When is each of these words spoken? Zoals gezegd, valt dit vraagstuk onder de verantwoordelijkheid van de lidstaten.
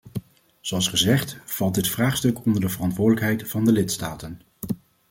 Zoals 0.59 0.87
gezegd, 0.87 1.37
valt 1.45 1.75
dit 1.75 1.87
vraagstuk 1.87 2.45
onder 2.45 2.61
de 2.61 2.69
verantwoordelijkheid 2.69 3.49
van 3.51 3.65
de 3.65 3.71
lidstaten. 3.71 4.41